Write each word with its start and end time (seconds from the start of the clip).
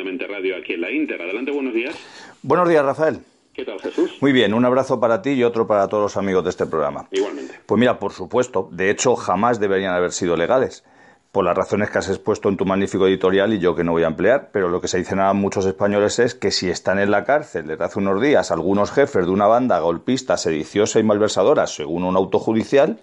Radio 0.00 0.56
aquí 0.56 0.72
en 0.72 0.80
la 0.80 0.90
Inter. 0.90 1.20
Adelante, 1.20 1.50
buenos 1.50 1.74
días. 1.74 1.94
Buenos 2.42 2.66
días, 2.66 2.82
Rafael. 2.82 3.18
¿Qué 3.52 3.66
tal, 3.66 3.78
Jesús? 3.78 4.16
Muy 4.22 4.32
bien, 4.32 4.54
un 4.54 4.64
abrazo 4.64 4.98
para 4.98 5.20
ti 5.20 5.32
y 5.32 5.44
otro 5.44 5.66
para 5.66 5.86
todos 5.86 6.04
los 6.04 6.16
amigos 6.16 6.42
de 6.44 6.50
este 6.50 6.64
programa. 6.64 7.08
Igualmente. 7.10 7.60
Pues 7.66 7.78
mira, 7.78 7.98
por 7.98 8.12
supuesto, 8.12 8.70
de 8.72 8.88
hecho 8.88 9.14
jamás 9.16 9.60
deberían 9.60 9.92
haber 9.92 10.12
sido 10.12 10.34
legales, 10.34 10.82
por 11.30 11.44
las 11.44 11.54
razones 11.54 11.90
que 11.90 11.98
has 11.98 12.08
expuesto 12.08 12.48
en 12.48 12.56
tu 12.56 12.64
magnífico 12.64 13.06
editorial 13.06 13.52
y 13.52 13.58
yo 13.58 13.74
que 13.74 13.84
no 13.84 13.92
voy 13.92 14.04
a 14.04 14.06
emplear, 14.06 14.48
pero 14.50 14.70
lo 14.70 14.80
que 14.80 14.88
se 14.88 14.96
dicen 14.96 15.20
a 15.20 15.30
muchos 15.34 15.66
españoles 15.66 16.18
es 16.18 16.34
que 16.34 16.50
si 16.50 16.70
están 16.70 16.98
en 16.98 17.10
la 17.10 17.24
cárcel 17.24 17.66
desde 17.66 17.84
hace 17.84 17.98
unos 17.98 18.20
días 18.22 18.50
algunos 18.50 18.92
jefes 18.92 19.26
de 19.26 19.30
una 19.30 19.46
banda 19.46 19.78
golpista, 19.80 20.38
sediciosa 20.38 21.00
y 21.00 21.02
malversadora, 21.02 21.66
según 21.66 22.04
un 22.04 22.16
auto 22.16 22.38
judicial, 22.38 22.98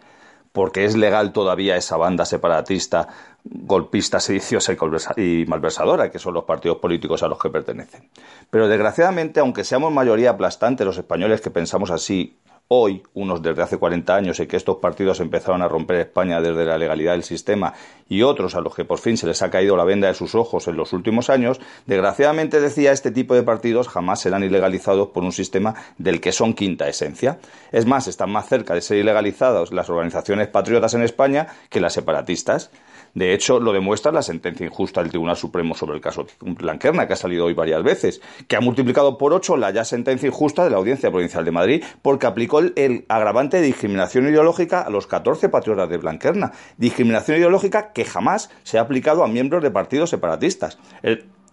porque 0.52 0.86
es 0.86 0.96
legal 0.96 1.32
todavía 1.32 1.78
esa 1.78 1.98
banda 1.98 2.26
separatista, 2.26 3.08
golpista, 3.44 4.20
sediciosa 4.20 4.74
y 5.18 5.46
malversadora, 5.48 6.12
que 6.12 6.20
son 6.20 6.34
los 6.34 6.44
partidos 6.44 6.78
políticos 6.78 7.24
a 7.24 7.28
los 7.28 7.40
que 7.40 7.50
pertenecen. 7.50 8.10
Pero 8.50 8.68
desgraciadamente, 8.68 9.40
aunque 9.40 9.64
seamos 9.64 9.92
mayoría 9.93 10.32
aplastante 10.32 10.86
los 10.86 10.98
españoles 10.98 11.42
que 11.42 11.52
pensamos 11.52 11.92
así 11.92 12.39
hoy, 12.71 13.01
unos 13.15 13.41
desde 13.41 13.64
hace 13.64 13.78
40 13.78 14.15
años, 14.15 14.39
y 14.39 14.46
que 14.46 14.55
estos 14.55 14.78
partidos 14.78 15.19
empezaron 15.19 15.64
a 15.64 15.68
romper 15.68 15.97
España 15.97 16.39
desde 16.39 16.65
la 16.65 16.78
legalidad 16.78 17.14
del 17.14 17.23
sistema, 17.23 17.73
y 18.07 18.21
otros 18.21 18.54
a 18.54 18.61
los 18.61 18.75
que 18.75 18.86
por 18.86 19.00
fin 19.00 19.18
se 19.18 19.25
les 19.25 19.42
ha 19.42 19.50
caído 19.50 19.75
la 19.75 19.86
venda 19.86 20.07
de 20.07 20.14
sus 20.14 20.36
ojos 20.36 20.68
en 20.68 20.78
los 20.78 20.93
últimos 20.93 21.32
años, 21.32 21.59
desgraciadamente 21.87 22.61
decía, 22.61 22.92
este 22.92 23.09
tipo 23.09 23.33
de 23.33 23.42
partidos 23.42 23.87
jamás 23.87 24.21
serán 24.21 24.43
ilegalizados 24.43 25.09
por 25.09 25.23
un 25.23 25.32
sistema 25.32 25.73
del 25.97 26.21
que 26.21 26.32
son 26.32 26.54
quinta 26.54 26.87
esencia. 26.87 27.39
Es 27.71 27.87
más, 27.87 28.07
están 28.07 28.32
más 28.32 28.47
cerca 28.47 28.75
de 28.75 28.81
ser 28.81 28.97
ilegalizados 28.97 29.73
las 29.73 29.89
organizaciones 29.89 30.47
patriotas 30.47 30.93
en 30.93 31.01
España 31.01 31.47
que 31.70 31.81
las 31.81 31.93
separatistas. 31.93 32.70
De 33.14 33.34
hecho, 33.34 33.59
lo 33.59 33.73
demuestra 33.73 34.12
la 34.12 34.22
sentencia 34.22 34.66
injusta 34.66 35.02
del 35.02 35.09
Tribunal 35.09 35.36
Supremo 35.36 35.76
sobre 35.76 35.95
el 35.95 36.02
caso 36.02 36.28
Blanquerna, 36.40 37.08
que 37.08 37.14
ha 37.14 37.18
salido 37.18 37.45
hoy 37.45 37.54
varias 37.54 37.84
veces, 37.84 38.22
que 38.48 38.56
ha 38.56 38.62
multiplicado 38.62 39.18
por 39.18 39.34
ocho 39.34 39.58
la 39.58 39.72
ya 39.72 39.84
sentencia 39.84 40.28
injusta 40.28 40.64
de 40.64 40.70
la 40.70 40.78
Audiencia 40.78 41.10
Provincial 41.10 41.46
de 41.46 41.52
Madrid, 41.52 41.84
porque 42.02 42.28
aplicó 42.28 42.60
el, 42.60 43.06
agravante 43.08 43.58
de 43.58 43.64
discriminación 43.64 44.28
ideológica 44.28 44.82
a 44.82 44.90
los 44.90 45.08
14 45.08 45.50
patriotas 45.50 45.90
de 45.90 45.98
Blanquerna. 45.98 46.52
Discriminación 46.78 47.38
ideológica 47.38 47.92
que 47.94 48.06
jamás 48.06 48.50
se 48.64 48.78
ha 48.78 48.82
aplicado 48.82 49.23
a 49.23 49.28
miembros 49.28 49.64
de 49.64 49.72
partidos 49.72 50.10
separatistas. 50.10 50.78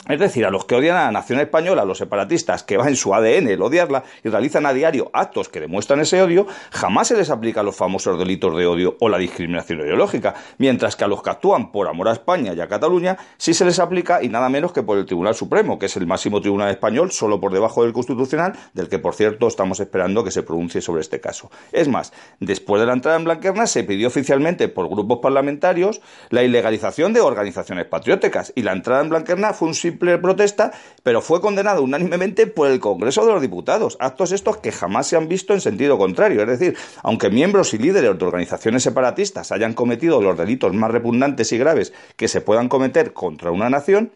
Es 0.08 0.20
decir, 0.20 0.47
a 0.47 0.50
los 0.50 0.64
que 0.64 0.77
odian 0.77 0.97
a 0.97 1.06
la 1.06 1.11
nación 1.11 1.41
española, 1.41 1.83
a 1.83 1.84
los 1.84 1.98
separatistas, 1.98 2.62
que 2.62 2.77
va 2.77 2.86
en 2.86 2.94
su 2.94 3.12
ADN 3.12 3.48
el 3.48 3.61
odiarla 3.61 4.05
y 4.22 4.28
realizan 4.28 4.64
a 4.64 4.72
diario 4.72 5.11
actos 5.12 5.48
que 5.48 5.58
demuestran 5.58 5.98
ese 5.98 6.22
odio, 6.22 6.47
jamás 6.70 7.08
se 7.08 7.16
les 7.16 7.28
aplica 7.28 7.64
los 7.64 7.75
famosos 7.75 8.17
delitos 8.17 8.56
de 8.56 8.67
odio 8.67 8.97
o 9.00 9.08
la 9.08 9.19
discriminación 9.19 9.80
ideológica, 9.80 10.34
mientras 10.58 10.94
que 10.94 11.02
a 11.02 11.08
los 11.08 11.22
que 11.22 11.30
actúan 11.30 11.72
por 11.72 11.89
amor 11.89 12.08
a 12.08 12.12
España 12.12 12.52
y 12.55 12.61
a 12.61 12.69
Cataluña 12.69 13.17
sí 13.36 13.52
se 13.52 13.64
les 13.64 13.80
aplica 13.80 14.22
y 14.22 14.28
nada 14.28 14.48
menos 14.48 14.72
que 14.72 14.84
por 14.84 14.97
el 14.97 15.06
Tribunal 15.06 15.34
Supremo, 15.34 15.77
que 15.77 15.86
es 15.86 15.97
el 15.97 16.06
máximo 16.06 16.41
tribunal 16.41 16.70
español, 16.70 17.11
solo 17.11 17.41
por 17.41 17.52
debajo 17.52 17.83
del 17.83 17.92
Constitucional, 17.92 18.52
del 18.74 18.89
que 18.89 19.00
por 19.00 19.14
cierto 19.14 19.48
estamos 19.48 19.80
esperando 19.80 20.22
que 20.22 20.30
se 20.30 20.44
pronuncie 20.44 20.80
sobre 20.80 21.00
este 21.00 21.20
caso. 21.20 21.50
Es 21.72 21.89
más, 21.89 22.12
después 22.39 22.80
de 22.80 22.86
la 22.86 22.92
entrada 22.92 23.17
en 23.17 23.24
Blanquerna 23.24 23.67
se 23.67 23.83
pidió 23.83 24.06
oficialmente 24.06 24.69
por 24.69 24.89
grupos 24.89 25.19
parlamentarios 25.20 26.00
la 26.30 26.44
ilegalización 26.44 27.12
de 27.12 27.22
organizaciones 27.22 27.86
patrióticas 27.86 28.52
y 28.55 28.62
la 28.62 28.72
entrada 28.72 29.02
en 29.02 29.08
Blanquerna 29.08 29.52
fue 29.52 29.69
protesta, 29.92 30.73
pero 31.03 31.20
fue 31.20 31.41
condenado 31.41 31.83
unánimemente 31.83 32.47
por 32.47 32.69
el 32.70 32.81
Congreso 32.81 33.25
de 33.27 33.33
los 33.33 33.42
Diputados. 33.42 33.97
Actos 34.01 34.33
estos 34.33 34.59
que 34.59 34.73
jamás 34.73 35.06
se 35.06 35.17
han 35.17 35.29
visto 35.29 35.55
en 35.55 35.61
sentido 35.61 35.98
contrario. 35.98 36.42
Es 36.42 36.48
decir, 36.48 36.77
aunque 37.03 37.31
miembros 37.31 37.75
y 37.75 37.79
líderes 37.79 38.19
de 38.19 38.25
organizaciones 38.25 38.83
separatistas 38.83 39.53
hayan 39.53 39.75
cometido 39.75 40.20
los 40.20 40.37
delitos 40.37 40.73
más 40.75 40.91
repugnantes 40.91 41.53
y 41.53 41.59
graves 41.59 41.92
que 42.17 42.29
se 42.29 42.41
puedan 42.41 42.69
cometer 42.69 43.12
contra 43.12 43.51
una 43.51 43.70
nación, 43.70 44.11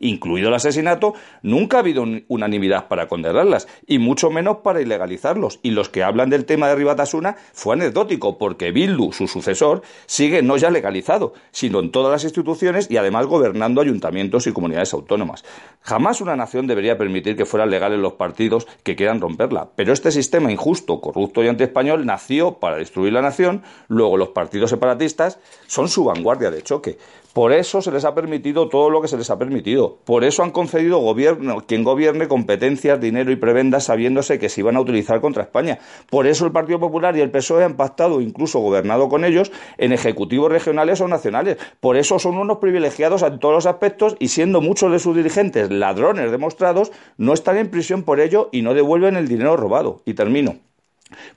incluido 0.00 0.48
el 0.48 0.54
asesinato, 0.54 1.14
nunca 1.42 1.76
ha 1.76 1.80
habido 1.80 2.04
unanimidad 2.28 2.88
para 2.88 3.06
condenarlas, 3.06 3.68
y 3.86 3.98
mucho 3.98 4.30
menos 4.30 4.58
para 4.58 4.80
ilegalizarlos. 4.80 5.60
Y 5.62 5.70
los 5.70 5.88
que 5.88 6.02
hablan 6.02 6.30
del 6.30 6.44
tema 6.44 6.68
de 6.68 6.74
Ribatasuna 6.74 7.36
fue 7.52 7.74
anecdótico, 7.74 8.38
porque 8.38 8.72
Bildu, 8.72 9.12
su 9.12 9.28
sucesor, 9.28 9.82
sigue 10.06 10.42
no 10.42 10.56
ya 10.56 10.70
legalizado, 10.70 11.34
sino 11.52 11.80
en 11.80 11.92
todas 11.92 12.10
las 12.10 12.24
instituciones 12.24 12.90
y 12.90 12.96
además 12.96 13.26
gobernando 13.26 13.80
ayuntamientos 13.80 14.46
y 14.46 14.52
comunidades 14.52 14.92
autónomas. 14.94 15.44
Jamás 15.82 16.20
una 16.20 16.36
nación 16.36 16.66
debería 16.66 16.98
permitir 16.98 17.36
que 17.36 17.46
fueran 17.46 17.70
legales 17.70 17.98
los 17.98 18.14
partidos 18.14 18.66
que 18.82 18.96
quieran 18.96 19.20
romperla, 19.20 19.70
pero 19.76 19.92
este 19.92 20.10
sistema 20.10 20.50
injusto, 20.50 21.00
corrupto 21.00 21.44
y 21.44 21.48
antiespañol 21.48 22.06
nació 22.06 22.54
para 22.54 22.76
destruir 22.76 23.12
la 23.12 23.22
nación, 23.22 23.62
luego 23.88 24.16
los 24.16 24.30
partidos 24.30 24.70
separatistas 24.70 25.38
son 25.66 25.88
su 25.88 26.04
vanguardia 26.04 26.50
de 26.50 26.62
choque. 26.62 26.98
Por 27.32 27.52
eso 27.52 27.80
se 27.80 27.92
les 27.92 28.04
ha 28.04 28.14
permitido 28.14 28.68
todo 28.68 28.90
lo 28.90 29.00
que 29.00 29.08
se 29.08 29.16
les 29.16 29.30
ha 29.30 29.38
permitido. 29.38 29.89
Por 30.04 30.24
eso 30.24 30.42
han 30.42 30.50
concedido 30.50 30.98
gobierno, 30.98 31.62
quien 31.66 31.84
gobierne 31.84 32.28
competencias, 32.28 33.00
dinero 33.00 33.32
y 33.32 33.36
prebendas 33.36 33.84
sabiéndose 33.84 34.38
que 34.38 34.48
se 34.48 34.60
iban 34.60 34.76
a 34.76 34.80
utilizar 34.80 35.20
contra 35.20 35.42
España. 35.42 35.78
Por 36.08 36.26
eso 36.26 36.46
el 36.46 36.52
Partido 36.52 36.80
Popular 36.80 37.16
y 37.16 37.20
el 37.20 37.30
PSOE 37.30 37.64
han 37.64 37.76
pactado, 37.76 38.20
incluso 38.20 38.60
gobernado 38.60 39.08
con 39.08 39.24
ellos, 39.24 39.52
en 39.78 39.92
ejecutivos 39.92 40.50
regionales 40.50 41.00
o 41.00 41.08
nacionales. 41.08 41.58
Por 41.80 41.96
eso 41.96 42.18
son 42.18 42.36
unos 42.38 42.58
privilegiados 42.58 43.22
en 43.22 43.38
todos 43.38 43.54
los 43.54 43.66
aspectos 43.66 44.16
y 44.18 44.28
siendo 44.28 44.60
muchos 44.60 44.92
de 44.92 44.98
sus 44.98 45.16
dirigentes 45.16 45.70
ladrones 45.70 46.30
demostrados, 46.30 46.92
no 47.16 47.32
están 47.32 47.56
en 47.56 47.70
prisión 47.70 48.02
por 48.02 48.20
ello 48.20 48.48
y 48.52 48.62
no 48.62 48.74
devuelven 48.74 49.16
el 49.16 49.28
dinero 49.28 49.56
robado. 49.56 50.02
Y 50.04 50.14
termino. 50.14 50.56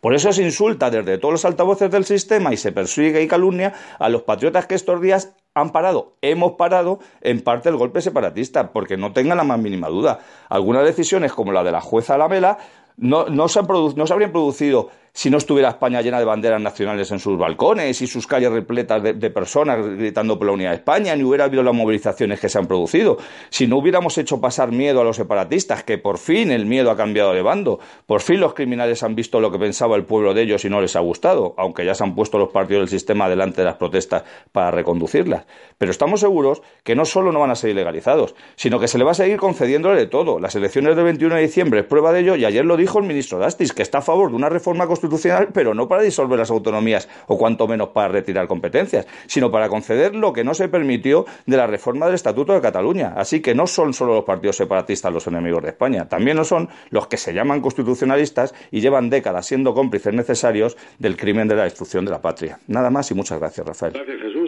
Por 0.02 0.13
eso 0.13 0.31
se 0.31 0.44
insulta 0.44 0.90
desde 0.90 1.18
todos 1.18 1.34
los 1.34 1.46
altavoces 1.46 1.90
del 1.90 2.06
sistema 2.06 2.53
y 2.53 2.58
se 2.58 2.72
persigue 2.72 3.22
y 3.22 3.28
calumnia 3.28 3.74
a 4.00 4.09
los 4.09 4.24
patriotas 4.24 4.68
que 4.68 4.75
estos 4.75 5.02
días 5.02 5.36
han 5.56 5.72
parado, 5.72 6.14
hemos 6.22 6.53
parado 6.53 7.00
en 7.22 7.41
parte 7.41 7.69
el 7.69 7.78
golpe 7.78 8.02
separatista, 8.02 8.72
porque 8.72 8.97
no 8.97 9.14
tengan 9.14 9.38
la 9.38 9.44
más 9.44 9.59
mínima 9.59 9.88
duda. 9.88 10.19
Algunas 10.50 10.84
decisiones, 10.84 11.31
como 11.34 11.52
la 11.52 11.64
de 11.64 11.72
la 11.72 11.81
jueza 11.81 12.18
Lamela, 12.18 12.58
no, 12.97 13.25
no, 13.25 13.47
se, 13.47 13.62
no 13.62 14.08
se 14.08 14.13
habrían 14.13 14.31
producido 14.31 14.90
si 15.16 15.29
no 15.29 15.38
estuviera 15.38 15.69
España 15.69 16.01
llena 16.01 16.18
de 16.18 16.25
banderas 16.25 16.59
nacionales 16.59 17.12
en 17.12 17.19
sus 17.19 17.38
balcones 17.38 18.01
y 18.01 18.07
sus 18.07 18.25
calles 18.25 18.51
repletas 18.51 19.03
de, 19.03 19.29
personas 19.29 19.85
gritando 19.96 20.40
por 20.40 20.47
la 20.47 20.53
unidad 20.53 20.72
de 20.72 20.78
España, 20.78 21.16
ni 21.16 21.24
hubiera 21.24 21.46
habido 21.46 21.62
las 21.62 21.75
movilizaciones 21.75 22.40
que 22.40 22.50
se 22.50 22.57
han 22.57 22.66
producido, 22.66 23.19
si 23.51 23.68
no 23.68 23.78
hubiéramos 23.78 24.18
hecho 24.18 24.41
pasar 24.41 24.72
miedo 24.72 25.01
a 25.01 25.03
los 25.03 25.18
separatistas, 25.18 25.84
que 25.84 26.00
por 26.00 26.18
fin 26.18 26.50
el 26.50 26.66
miedo 26.66 26.90
ha 26.90 26.97
cambiado 26.97 27.34
de 27.34 27.44
bando, 27.44 27.79
por 28.07 28.22
fin 28.22 28.40
los 28.40 28.56
criminales 28.56 29.03
han 29.03 29.13
visto 29.13 29.40
lo 29.40 29.51
que 29.51 29.59
pensaba 29.59 29.96
el 29.96 30.03
pueblo 30.03 30.34
de 30.34 30.41
ellos 30.41 30.66
y 30.66 30.69
no 30.69 30.81
les 30.81 30.96
ha 30.96 31.00
gustado, 31.01 31.53
aunque 31.59 31.85
ya 31.85 31.94
se 31.94 32.03
han 32.03 32.16
puesto 32.16 32.40
los 32.40 32.50
partidos 32.50 32.81
del 32.81 32.90
sistema 32.90 33.30
delante 33.30 33.62
de 33.62 33.66
las 33.66 33.75
protestas 33.75 34.24
para 34.51 34.72
reconducirlas. 34.72 35.45
Pero 35.78 35.91
estamos 35.91 36.22
seguros 36.22 36.63
que 36.84 36.95
no 36.95 37.06
solo 37.06 37.31
no 37.31 37.40
van 37.40 37.51
a 37.51 37.56
ser 37.56 37.69
ilegalizados, 37.69 38.34
sino 38.56 38.80
que 38.80 38.88
se 38.88 38.97
le 38.97 39.03
va 39.03 39.12
a 39.12 39.16
seguir 39.16 39.38
concediéndole 39.38 40.00
de 40.00 40.07
todo. 40.07 40.40
Las 40.40 40.56
elecciones 40.56 40.95
del 40.95 41.06
21 41.06 41.35
de 41.35 41.41
diciembre 41.41 41.81
es 41.81 41.85
prueba 41.85 42.12
de 42.12 42.22
ello 42.22 42.35
y 42.35 42.45
ayer 42.45 42.66
lo 42.66 42.78
dijo 42.78 42.97
el 42.97 43.06
ministro 43.06 43.38
Dastis, 43.38 43.74
que 43.74 43.84
está 43.84 44.00
a 44.00 44.01
favor 44.01 44.31
de 44.31 44.38
una 44.38 44.50
reforma 44.50 44.88
constitucional 44.88 45.03
constitucional, 45.03 45.50
pero 45.53 45.74
no 45.74 45.88
para 45.88 46.02
disolver 46.02 46.40
las 46.40 46.50
autonomías 46.50 47.09
o 47.28 47.38
cuanto 47.38 47.68
menos 47.68 47.90
para 47.90 48.08
retirar 48.08 48.47
competencias, 48.47 49.06
sino 49.28 49.52
para 49.52 49.69
conceder 49.69 50.16
lo 50.16 50.31
que 50.34 50.44
no 50.44 50.53
se 50.53 50.69
permitió 50.69 51.25
de 51.46 51.58
la 51.58 51.68
reforma 51.68 52.06
del 52.06 52.16
Estatuto 52.16 52.53
de 52.53 52.62
Cataluña. 52.62 53.13
Así 53.16 53.42
que 53.42 53.53
no 53.53 53.68
son 53.68 53.94
solo 53.94 54.13
los 54.16 54.24
partidos 54.24 54.58
separatistas 54.58 55.13
los 55.13 55.28
enemigos 55.28 55.63
de 55.63 55.69
España, 55.69 56.08
también 56.08 56.38
lo 56.38 56.46
son 56.46 56.69
los 56.90 57.08
que 57.08 57.18
se 57.18 57.34
llaman 57.34 57.62
constitucionalistas 57.62 58.53
y 58.72 58.81
llevan 58.81 59.09
décadas 59.09 59.46
siendo 59.46 59.74
cómplices 59.74 60.13
necesarios 60.13 60.78
del 61.00 61.18
crimen 61.18 61.47
de 61.47 61.56
la 61.56 61.63
destrucción 61.63 62.06
de 62.06 62.12
la 62.12 62.22
patria. 62.22 62.59
Nada 62.68 62.90
más 62.90 63.12
y 63.12 63.13
muchas 63.13 63.40
gracias, 63.40 63.66
Rafael. 63.66 63.94
Gracias, 63.94 64.22
Jesús. 64.22 64.43